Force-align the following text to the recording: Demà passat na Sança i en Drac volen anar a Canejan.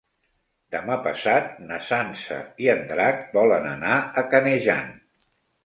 Demà 0.75 0.95
passat 1.07 1.51
na 1.67 1.77
Sança 1.91 2.39
i 2.65 2.71
en 2.75 2.83
Drac 2.93 3.23
volen 3.39 3.71
anar 3.75 4.01
a 4.01 4.27
Canejan. 4.35 4.93